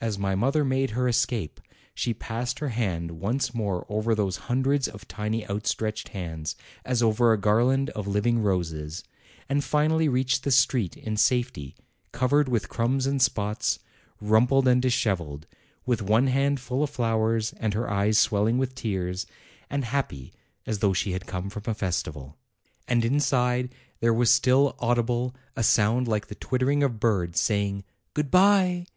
[0.00, 1.58] As my mother made her escape,
[1.92, 7.02] she passed her hand once more over those hundreds of tiny out stretched hands as
[7.02, 9.02] over a garland of living roses,
[9.48, 11.74] and finally reached the street in safety,
[12.12, 13.80] covered with crumbs and spots,
[14.20, 15.48] rumpled and dishevelled,
[15.84, 19.26] with one hand full of flowers and her eyes swelling with tears,
[19.68, 20.32] and happy
[20.64, 22.36] as though she had come from a festival.
[22.86, 27.82] And inside there was still audible a sound like the twittering of birds, saying:
[28.14, 28.86] "Good bye!